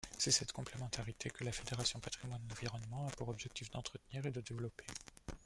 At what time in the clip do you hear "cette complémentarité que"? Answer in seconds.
0.31-1.43